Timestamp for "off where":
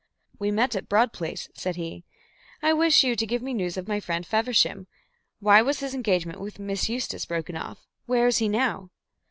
7.55-8.25